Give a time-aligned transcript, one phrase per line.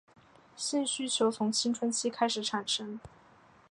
[0.55, 2.99] 性需求从青春期开始产生。